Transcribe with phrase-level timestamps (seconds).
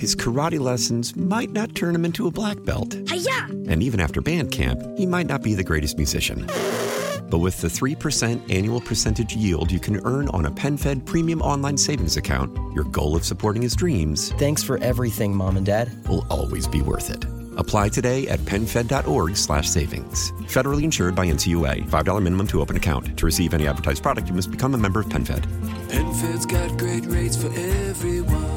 [0.00, 2.94] his karate lessons might not turn him into a black belt.
[3.06, 3.48] Hiya!
[3.68, 6.46] And even after band camp, he might not be the greatest musician.
[7.28, 11.76] But with the 3% annual percentage yield you can earn on a PenFed premium online
[11.76, 15.92] savings account, your goal of supporting his dreams Thanks for everything, Mom and Dad.
[16.08, 17.26] will always be worth it.
[17.58, 20.32] Apply today at penfed.org slash savings.
[20.48, 21.90] Federally insured by NCUA.
[21.90, 23.18] $5 minimum to open account.
[23.18, 25.44] To receive any advertised product, you must become a member of PenFed.
[25.90, 28.49] PenFed's got great rates for everyone.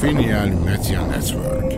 [0.00, 1.72] Finial Media Network.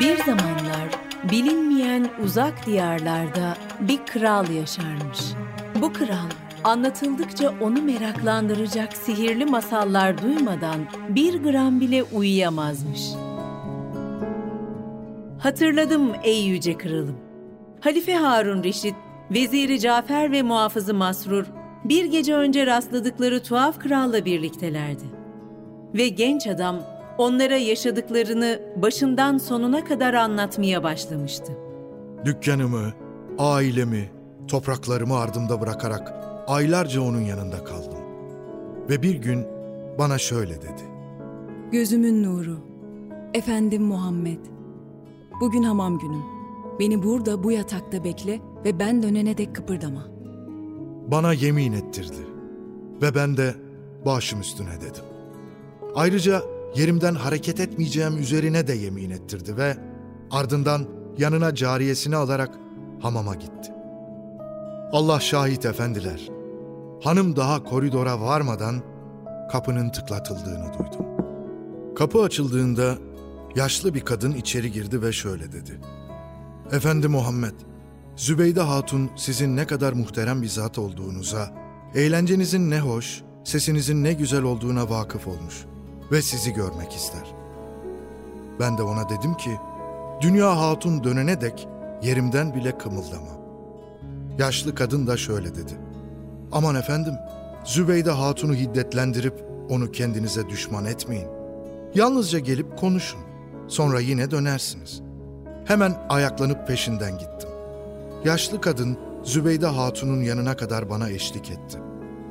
[0.00, 0.88] Bir zamanlar
[1.30, 5.18] bilinmeyen uzak diyarlarda bir kral yaşarmış.
[5.82, 6.30] Bu kral
[6.64, 13.00] anlatıldıkça onu meraklandıracak sihirli masallar duymadan bir gram bile uyuyamazmış.
[15.38, 17.18] Hatırladım ey yüce kralım.
[17.80, 18.94] Halife Harun Reşit,
[19.30, 21.44] veziri Cafer ve muhafızı Masrur
[21.84, 25.19] bir gece önce rastladıkları tuhaf kralla birliktelerdi.
[25.94, 26.76] Ve genç adam
[27.18, 31.52] onlara yaşadıklarını başından sonuna kadar anlatmaya başlamıştı.
[32.24, 32.92] Dükkanımı,
[33.38, 34.10] ailemi,
[34.48, 36.14] topraklarımı ardımda bırakarak
[36.46, 37.98] aylarca onun yanında kaldım.
[38.90, 39.46] Ve bir gün
[39.98, 40.82] bana şöyle dedi.
[41.72, 42.56] Gözümün nuru.
[43.34, 44.38] Efendim Muhammed.
[45.40, 46.22] Bugün hamam günüm.
[46.80, 50.06] Beni burada bu yatakta bekle ve ben dönene dek kıpırdama.
[51.06, 52.26] Bana yemin ettirdi.
[53.02, 53.54] Ve ben de
[54.06, 55.09] başım üstüne dedim.
[55.94, 56.42] Ayrıca
[56.74, 59.76] yerimden hareket etmeyeceğim üzerine de yemin ettirdi ve
[60.30, 60.86] ardından
[61.18, 62.50] yanına cariyesini alarak
[63.00, 63.72] hamama gitti.
[64.92, 66.28] Allah şahit efendiler.
[67.02, 68.82] Hanım daha koridora varmadan
[69.52, 71.06] kapının tıklatıldığını duydum.
[71.96, 72.98] Kapı açıldığında
[73.56, 75.80] yaşlı bir kadın içeri girdi ve şöyle dedi.
[76.72, 77.54] Efendi Muhammed,
[78.16, 81.50] Zübeyde Hatun sizin ne kadar muhterem bir zat olduğunuza,
[81.94, 85.66] eğlencenizin ne hoş, sesinizin ne güzel olduğuna vakıf olmuş
[86.12, 87.34] ve sizi görmek ister.
[88.60, 89.58] Ben de ona dedim ki,
[90.20, 91.68] Dünya Hatun dönene dek
[92.02, 93.40] yerimden bile kımıldama.
[94.38, 95.72] Yaşlı kadın da şöyle dedi.
[96.52, 97.14] Aman efendim,
[97.64, 101.28] Zübeyde Hatun'u hiddetlendirip onu kendinize düşman etmeyin.
[101.94, 103.20] Yalnızca gelip konuşun.
[103.68, 105.02] Sonra yine dönersiniz.
[105.64, 107.50] Hemen ayaklanıp peşinden gittim.
[108.24, 111.78] Yaşlı kadın Zübeyde Hatun'un yanına kadar bana eşlik etti.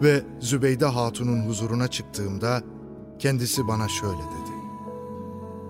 [0.02, 2.62] Ve Zübeyde Hatun'un huzuruna çıktığımda
[3.20, 4.60] kendisi bana şöyle dedi.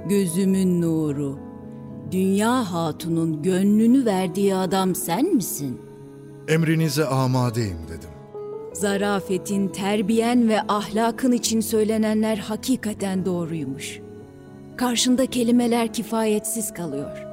[0.09, 1.39] Gözümün nuru.
[2.11, 5.81] Dünya hatunun gönlünü verdiği adam sen misin?
[6.47, 8.09] Emrinize amadeyim dedim.
[8.73, 13.99] Zarafetin, terbiyen ve ahlakın için söylenenler hakikaten doğruymuş.
[14.77, 17.25] Karşında kelimeler kifayetsiz kalıyor.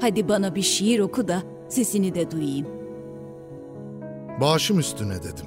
[0.00, 2.66] Hadi bana bir şiir oku da sesini de duyayım.
[4.40, 5.46] Başım üstüne dedim.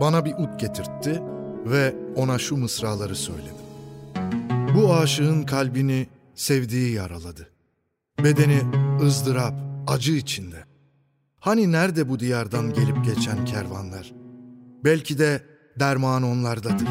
[0.00, 1.22] Bana bir ut getirtti
[1.66, 3.54] ve ona şu mısraları söyledim.
[4.74, 7.50] Bu aşığın kalbini sevdiği yaraladı.
[8.24, 8.62] Bedeni
[9.02, 9.54] ızdırap,
[9.86, 10.64] acı içinde.
[11.38, 14.12] Hani nerede bu diyardan gelip geçen kervanlar?
[14.84, 15.42] Belki de
[15.80, 16.88] derman onlardadır.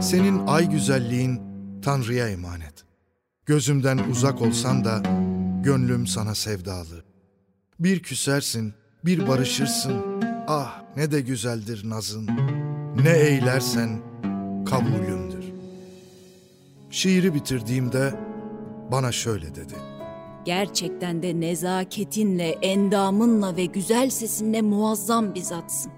[0.00, 1.40] Senin ay güzelliğin
[1.82, 2.84] Tanrı'ya emanet.
[3.46, 5.02] Gözümden uzak olsan da
[5.62, 7.04] gönlüm sana sevdalı.
[7.80, 10.02] Bir küsersin, bir barışırsın.
[10.48, 12.28] Ah ne de güzeldir nazın.
[13.02, 14.13] Ne eylersen
[14.64, 15.44] kabulümdür.
[16.90, 18.14] Şiiri bitirdiğimde
[18.92, 19.74] bana şöyle dedi.
[20.44, 25.92] Gerçekten de nezaketinle, endamınla ve güzel sesinle muazzam bir zatsın.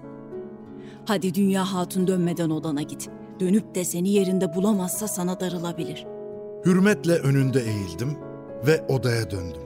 [1.05, 3.09] Hadi dünya hatun dönmeden odana git.
[3.39, 6.05] Dönüp de seni yerinde bulamazsa sana darılabilir.
[6.65, 8.17] Hürmetle önünde eğildim
[8.67, 9.61] ve odaya döndüm.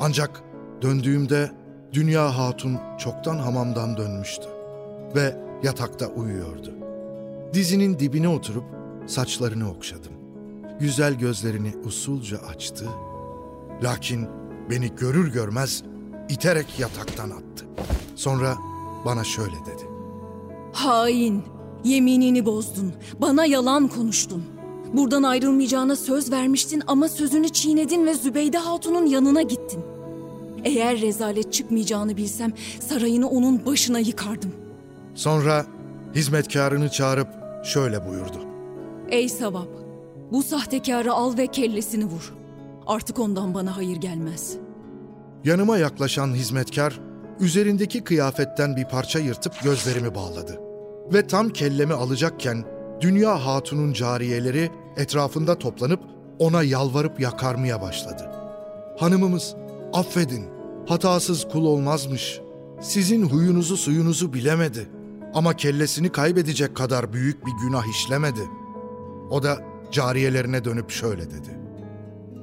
[0.00, 0.42] Ancak
[0.82, 1.50] döndüğümde
[1.92, 4.48] Dünya Hatun çoktan hamamdan dönmüştü
[5.14, 6.85] ve yatakta uyuyordu.
[7.56, 8.64] Dizinin dibine oturup
[9.06, 10.12] saçlarını okşadım.
[10.80, 12.86] Güzel gözlerini usulca açtı.
[13.82, 14.26] Lakin
[14.70, 15.82] beni görür görmez
[16.28, 17.66] iterek yataktan attı.
[18.14, 18.56] Sonra
[19.04, 19.88] bana şöyle dedi.
[20.72, 21.42] Hain!
[21.84, 22.92] Yeminini bozdun.
[23.20, 24.44] Bana yalan konuştun.
[24.92, 29.84] Buradan ayrılmayacağına söz vermiştin ama sözünü çiğnedin ve Zübeyde Hatun'un yanına gittin.
[30.64, 34.52] Eğer rezalet çıkmayacağını bilsem sarayını onun başına yıkardım.
[35.14, 35.66] Sonra
[36.14, 38.38] hizmetkarını çağırıp şöyle buyurdu.
[39.10, 39.68] Ey Savap!
[40.32, 42.34] Bu sahtekarı al ve kellesini vur.
[42.86, 44.56] Artık ondan bana hayır gelmez.
[45.44, 47.00] Yanıma yaklaşan hizmetkar
[47.40, 50.60] üzerindeki kıyafetten bir parça yırtıp gözlerimi bağladı.
[51.12, 52.64] Ve tam kellemi alacakken
[53.00, 56.00] Dünya Hatun'un cariyeleri etrafında toplanıp
[56.38, 58.30] ona yalvarıp yakarmaya başladı.
[58.98, 59.54] Hanımımız
[59.92, 60.44] affedin
[60.88, 62.40] hatasız kul olmazmış.
[62.80, 64.88] sizin huyunuzu suyunuzu bilemedi.
[65.36, 68.40] Ama kellesini kaybedecek kadar büyük bir günah işlemedi.
[69.30, 69.58] O da
[69.92, 71.58] cariyelerine dönüp şöyle dedi.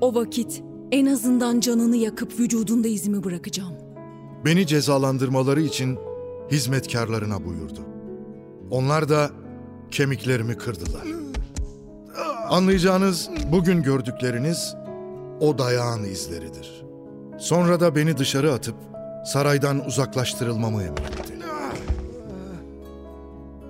[0.01, 3.73] O vakit en azından canını yakıp vücudunda izimi bırakacağım.
[4.45, 5.99] Beni cezalandırmaları için
[6.51, 7.79] hizmetkarlarına buyurdu.
[8.71, 9.29] Onlar da
[9.91, 11.07] kemiklerimi kırdılar.
[12.49, 14.75] Anlayacağınız bugün gördükleriniz
[15.39, 16.85] o dayağın izleridir.
[17.39, 18.75] Sonra da beni dışarı atıp
[19.25, 21.22] saraydan uzaklaştırılmamı emretti.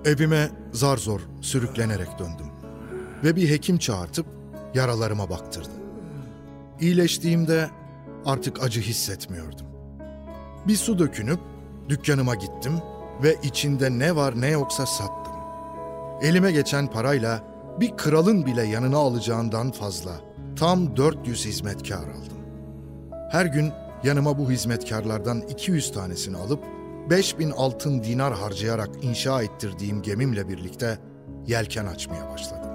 [0.05, 2.45] Evime zar zor sürüklenerek döndüm
[3.23, 4.25] ve bir hekim çağırtıp
[4.73, 5.69] yaralarıma baktırdı.
[6.79, 7.69] İyileştiğimde
[8.25, 9.67] artık acı hissetmiyordum.
[10.67, 11.39] Bir su dökünüp
[11.89, 12.73] dükkanıma gittim
[13.23, 15.33] ve içinde ne var ne yoksa sattım.
[16.21, 17.44] Elime geçen parayla
[17.79, 20.11] bir kralın bile yanına alacağından fazla
[20.56, 22.38] tam 400 hizmetkar aldım.
[23.31, 23.71] Her gün
[24.03, 26.72] yanıma bu hizmetkarlardan 200 tanesini alıp
[27.09, 30.97] 5000 altın dinar harcayarak inşa ettirdiğim gemimle birlikte
[31.47, 32.69] yelken açmaya başladım.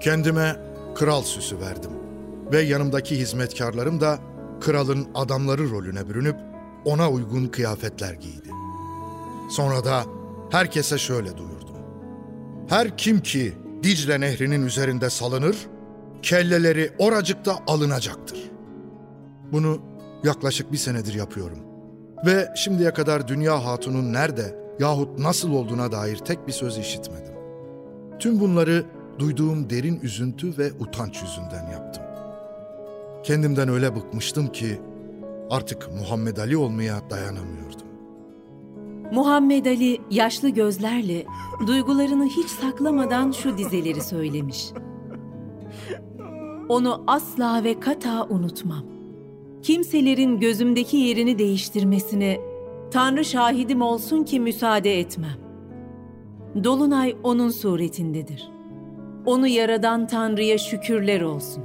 [0.00, 0.56] Kendime
[0.94, 1.90] kral süsü verdim
[2.52, 4.18] ve yanımdaki hizmetkarlarım da
[4.60, 6.36] kralın adamları rolüne bürünüp
[6.84, 8.50] ona uygun kıyafetler giydi.
[9.50, 10.04] Sonra da
[10.50, 11.76] herkese şöyle duyurdum.
[12.68, 13.52] Her kim ki
[13.82, 15.56] Dicle nehrinin üzerinde salınır,
[16.22, 18.50] kelleleri oracıkta alınacaktır.
[19.52, 19.82] Bunu
[20.24, 21.71] yaklaşık bir senedir yapıyorum.
[22.26, 27.34] Ve şimdiye kadar Dünya Hatun'un nerede yahut nasıl olduğuna dair tek bir söz işitmedim.
[28.18, 28.84] Tüm bunları
[29.18, 32.02] duyduğum derin üzüntü ve utanç yüzünden yaptım.
[33.22, 34.80] Kendimden öyle bıkmıştım ki
[35.50, 37.86] artık Muhammed Ali olmaya dayanamıyordum.
[39.12, 41.24] Muhammed Ali yaşlı gözlerle
[41.66, 44.72] duygularını hiç saklamadan şu dizeleri söylemiş.
[46.68, 48.84] Onu asla ve kata unutmam.
[49.62, 52.40] Kimselerin gözümdeki yerini değiştirmesine
[52.90, 55.38] Tanrı şahidim olsun ki müsaade etmem.
[56.64, 58.50] Dolunay onun suretindedir.
[59.26, 61.64] Onu yaradan Tanrı'ya şükürler olsun.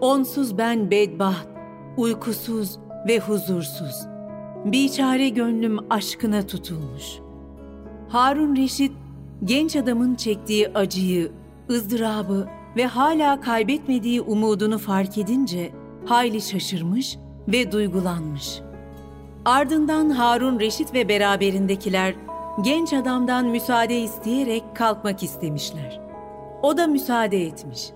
[0.00, 1.48] Onsuz ben bedbaht,
[1.96, 4.06] uykusuz ve huzursuz.
[4.64, 7.04] Biçare gönlüm aşkına tutulmuş.
[8.08, 8.92] Harun Reşit,
[9.44, 11.32] genç adamın çektiği acıyı,
[11.70, 15.70] ızdırabı ve hala kaybetmediği umudunu fark edince
[16.04, 17.18] hayli şaşırmış
[17.48, 18.60] ve duygulanmış.
[19.44, 22.14] Ardından Harun Reşit ve beraberindekiler
[22.64, 26.00] genç adamdan müsaade isteyerek kalkmak istemişler.
[26.62, 27.90] O da müsaade etmiş.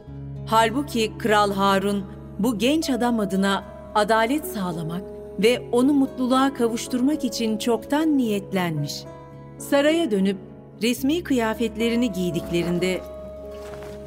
[0.46, 2.04] Halbuki Kral Harun
[2.38, 3.64] bu genç adam adına
[3.94, 5.02] adalet sağlamak
[5.38, 9.04] ve onu mutluluğa kavuşturmak için çoktan niyetlenmiş.
[9.58, 10.36] Saraya dönüp
[10.82, 13.00] resmi kıyafetlerini giydiklerinde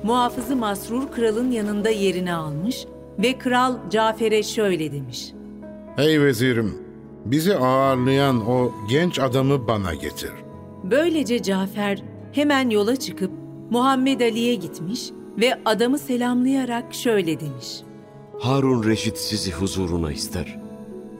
[0.03, 2.85] muhafızı Masrur kralın yanında yerini almış
[3.19, 5.33] ve kral Cafer'e şöyle demiş.
[5.95, 6.77] Hey vezirim,
[7.25, 10.31] bizi ağırlayan o genç adamı bana getir.
[10.83, 13.31] Böylece Cafer hemen yola çıkıp
[13.69, 17.67] Muhammed Ali'ye gitmiş ve adamı selamlayarak şöyle demiş.
[18.39, 20.59] Harun Reşit sizi huzuruna ister.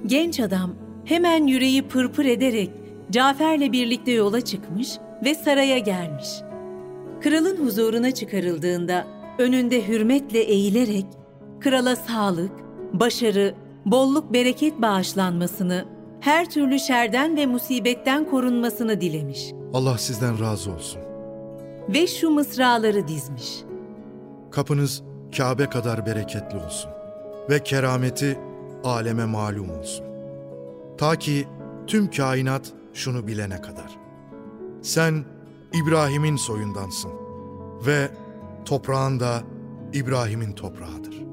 [0.06, 0.76] Genç adam
[1.06, 2.70] hemen yüreği pırpır ederek
[3.12, 4.90] Cafer'le birlikte yola çıkmış
[5.26, 6.28] ve saraya gelmiş.
[7.22, 9.08] Kralın huzuruna çıkarıldığında
[9.38, 11.06] önünde hürmetle eğilerek
[11.60, 12.52] krala sağlık,
[12.94, 15.86] başarı, bolluk bereket bağışlanmasını,
[16.20, 21.02] her türlü şerden ve musibetten korunmasını dilemiş Allah sizden razı olsun.
[21.90, 23.64] ve şu mısraları dizmiş.
[24.52, 25.04] Kapınız
[25.38, 26.92] Kabe kadar bereketli olsun
[27.50, 28.40] ve kerameti
[28.84, 30.06] aleme malum olsun.
[30.98, 31.48] Ta ki
[31.88, 33.98] tüm kainat şunu bilene kadar.
[34.82, 35.26] Sen
[35.74, 37.12] İbrahim'in soyundansın
[37.86, 38.10] ve
[38.66, 39.42] toprağın da
[39.94, 41.29] İbrahim'in toprağıdır.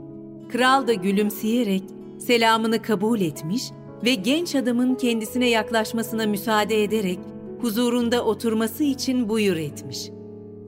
[0.56, 1.82] Kral da gülümseyerek
[2.18, 3.62] selamını kabul etmiş
[4.04, 7.18] ve genç adamın kendisine yaklaşmasına müsaade ederek
[7.60, 10.10] huzurunda oturması için buyur etmiş.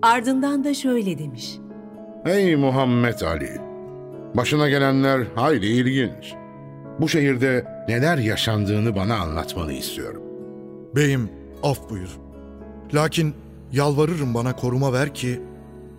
[0.02, 1.58] Ardından da şöyle demiş.
[2.24, 3.50] Hey Muhammed Ali,
[4.34, 6.34] başına gelenler hayli ilginç.
[7.00, 10.22] Bu şehirde neler yaşandığını bana anlatmanı istiyorum.
[10.96, 11.30] Beyim
[11.62, 12.18] af buyur.
[12.94, 13.34] Lakin
[13.72, 15.40] yalvarırım bana koruma ver ki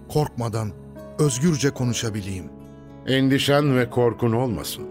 [0.10, 0.70] korkmadan
[1.20, 2.59] özgürce konuşabileyim.
[3.08, 4.84] Endişen ve korkun olmasın.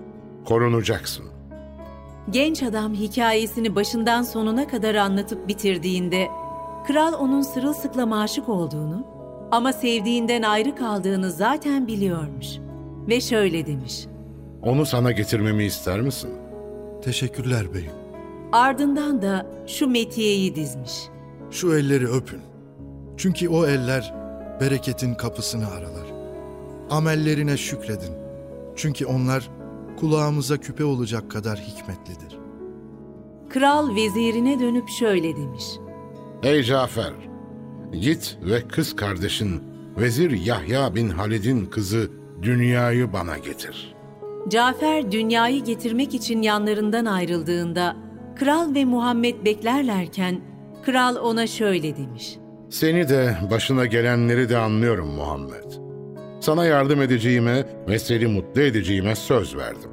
[0.45, 1.25] Korunacaksın.
[2.31, 6.29] Genç adam hikayesini başından sonuna kadar anlatıp bitirdiğinde
[6.87, 9.07] kral onun sırılsıklam aşık olduğunu
[9.51, 12.47] ama sevdiğinden ayrı kaldığını zaten biliyormuş
[13.09, 14.07] ve şöyle demiş.
[14.63, 16.31] Onu sana getirmemi ister misin?
[17.05, 17.93] Teşekkürler beyim.
[18.53, 20.93] Ardından da şu metiyeyi dizmiş.
[21.51, 22.41] Şu elleri öpün.
[23.17, 24.15] Çünkü o eller
[24.61, 26.08] bereketin kapısını aralar.
[26.91, 28.13] Amellerine şükredin.
[28.77, 29.51] Çünkü onlar
[30.01, 32.39] kulağımıza küpe olacak kadar hikmetlidir.
[33.51, 35.65] Kral vezirine dönüp şöyle demiş.
[36.43, 37.13] Ey Cafer,
[37.93, 39.63] git ve kız kardeşin
[39.99, 42.11] Vezir Yahya bin Halid'in kızı
[42.43, 43.95] Dünya'yı bana getir.
[44.49, 47.97] Cafer dünyayı getirmek için yanlarından ayrıldığında
[48.37, 50.41] kral ve Muhammed beklerlerken
[50.85, 52.39] kral ona şöyle demiş.
[52.71, 55.88] Seni de başına gelenleri de anlıyorum Muhammed.
[56.41, 59.91] Sana yardım edeceğime ve seni mutlu edeceğime söz verdim.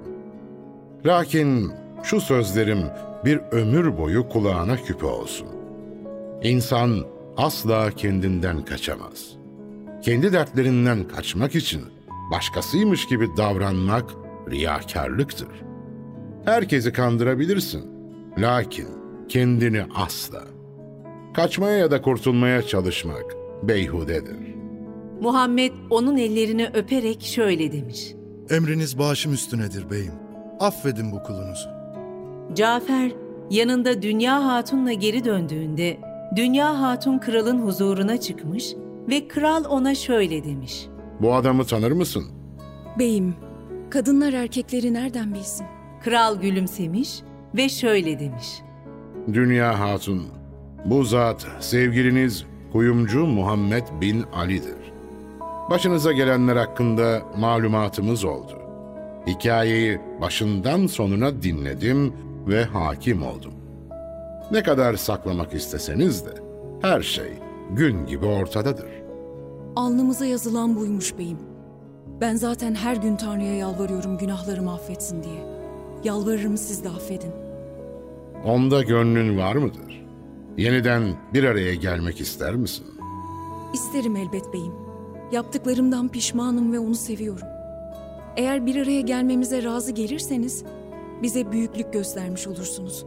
[1.06, 1.72] Lakin
[2.04, 2.80] şu sözlerim
[3.25, 5.48] bir ömür boyu kulağına küpe olsun.
[6.44, 7.06] İnsan
[7.38, 9.36] asla kendinden kaçamaz.
[10.02, 11.82] Kendi dertlerinden kaçmak için
[12.32, 14.06] başkasıymış gibi davranmak
[14.52, 15.48] riyakarlıktır.
[16.46, 17.86] Herkesi kandırabilirsin.
[18.38, 18.88] Lakin
[19.30, 20.44] kendini asla.
[21.34, 23.25] Kaçmaya ya da kurtulmaya çalışmak
[23.64, 24.45] beyhudedir.
[25.22, 28.13] Muhammed onun ellerini öperek şöyle demiş.
[28.50, 30.13] Emriniz başım üstünedir beyim.
[30.60, 31.69] Affedin bu kulunuzu.
[32.53, 33.12] Cafer
[33.50, 35.98] yanında Dünya Hatun'la geri döndüğünde
[36.36, 38.74] Dünya Hatun kralın huzuruna çıkmış
[39.10, 40.88] ve kral ona şöyle demiş.
[41.22, 42.24] Bu adamı tanır mısın?
[43.00, 43.36] Beyim,
[43.89, 45.65] kadınlar erkekleri nereden bilsin?
[46.03, 47.19] Kral gülümsemiş
[47.55, 48.48] ve şöyle demiş.
[49.34, 50.24] Dünya Hatun,
[50.86, 54.95] bu zat sevgiliniz kuyumcu Muhammed bin Ali'dir.
[55.69, 58.51] Başınıza gelenler hakkında malumatımız oldu.
[59.27, 62.13] Hikayeyi başından sonuna dinledim
[62.48, 63.53] ve hakim oldum.
[64.51, 66.29] Ne kadar saklamak isteseniz de
[66.81, 67.34] her şey
[67.72, 68.89] gün gibi ortadadır.
[69.75, 71.38] Alnımıza yazılan buymuş beyim.
[72.22, 75.45] Ben zaten her gün Tanrı'ya yalvarıyorum günahlarımı affetsin diye.
[76.03, 77.31] Yalvarırım siz de affedin.
[78.45, 80.05] Onda gönlün var mıdır?
[80.57, 81.03] Yeniden
[81.34, 82.86] bir araya gelmek ister misin?
[83.74, 84.85] İsterim elbet beyim.
[85.32, 87.48] Yaptıklarımdan pişmanım ve onu seviyorum.
[88.38, 90.63] Eğer bir araya gelmemize razı gelirseniz
[91.22, 93.05] bize büyüklük göstermiş olursunuz.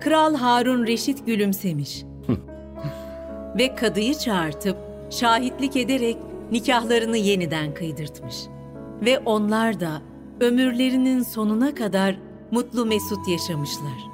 [0.00, 2.04] Kral Harun Reşit gülümsemiş.
[3.58, 4.76] ve kadıyı çağırtıp
[5.10, 6.16] şahitlik ederek
[6.50, 8.36] nikahlarını yeniden kıydırtmış.
[9.04, 10.02] Ve onlar da
[10.40, 12.16] ömürlerinin sonuna kadar
[12.50, 14.10] mutlu mesut yaşamışlar.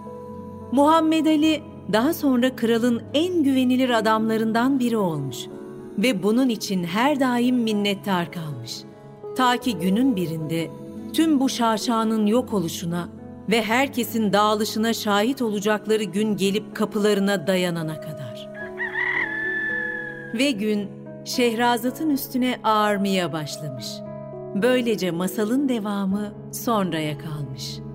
[0.73, 1.62] Muhammed Ali
[1.93, 5.47] daha sonra kralın en güvenilir adamlarından biri olmuş
[5.99, 8.76] ve bunun için her daim minnettar kalmış.
[9.37, 10.71] Ta ki günün birinde
[11.12, 13.09] tüm bu şaşanın yok oluşuna
[13.50, 18.49] ve herkesin dağılışına şahit olacakları gün gelip kapılarına dayanana kadar.
[20.35, 20.88] Ve gün
[21.25, 23.87] Şehrazat'ın üstüne ağarmaya başlamış.
[24.55, 27.88] Böylece masalın devamı sonraya kalmış.''